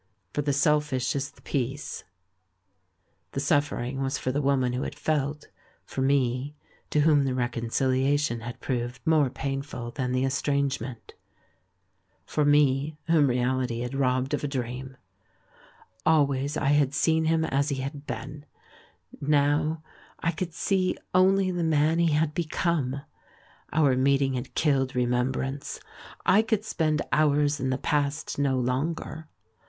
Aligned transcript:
For 0.33 0.41
the 0.41 0.51
selfish 0.51 1.15
is 1.15 1.29
the 1.29 1.43
peace. 1.43 2.05
The 3.33 3.39
suffering 3.39 4.01
was 4.01 4.17
for 4.17 4.31
the 4.31 4.41
woman 4.41 4.73
who 4.73 4.81
had 4.81 4.95
felt 4.95 5.41
—■ 5.87 5.87
for 5.87 6.01
me, 6.01 6.55
to 6.89 7.01
whom 7.01 7.23
the 7.23 7.35
reconciliation 7.35 8.39
had 8.39 8.59
proved 8.59 9.01
882 9.05 9.05
THE 9.05 9.07
IMAN 9.07 9.13
WHO 9.13 9.23
UNDERSTOOD 9.27 9.75
WOMEN 9.75 9.85
more 9.85 9.89
painful 9.91 9.91
than 9.91 10.11
the 10.11 10.25
estrangement— 11.05 11.13
for 12.31 12.43
me, 12.43 12.97
whom 13.05 13.27
reahty 13.27 13.83
had 13.83 13.93
robbed 13.93 14.33
of 14.33 14.43
a 14.43 14.47
dream 14.47 14.97
I 16.03 16.09
Always 16.09 16.57
I 16.57 16.69
had 16.69 16.95
seen 16.95 17.25
him 17.25 17.45
as 17.45 17.69
he 17.69 17.75
had 17.83 18.07
been— 18.07 18.45
now 19.21 19.83
I 20.19 20.31
could 20.31 20.55
see 20.55 20.97
only 21.13 21.51
the 21.51 21.63
man 21.63 21.99
he 21.99 22.13
had 22.13 22.33
become. 22.33 23.01
Our 23.71 23.95
meeting 23.95 24.33
had 24.33 24.55
killed 24.55 24.95
Remembrance; 24.95 25.79
I 26.25 26.41
could 26.41 26.65
spend 26.65 27.03
hours 27.11 27.59
in 27.59 27.69
the 27.69 27.77
past 27.77 28.39
no 28.39 28.57
longer. 28.57 29.27